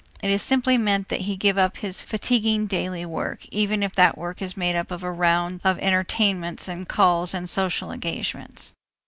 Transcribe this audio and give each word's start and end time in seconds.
It 0.23 0.31
is 0.31 0.41
simply 0.41 0.79
meant 0.79 1.09
that 1.09 1.21
he 1.29 1.35
give 1.37 1.59
up 1.59 1.77
his 1.77 2.01
fatiguing 2.01 2.65
daily 2.65 3.05
work, 3.05 3.45
even 3.51 3.83
if 3.83 3.93
that 3.93 4.17
work 4.17 4.41
is 4.41 4.57
made 4.57 4.75
up 4.75 4.89
of 4.89 5.03
a 5.03 5.11
round 5.11 5.61
of 5.63 5.77
entertainments 5.77 6.67
and 6.67 6.89
calls 6.89 7.35
and 7.35 7.47
social 7.47 7.91
engagements. 7.91 8.73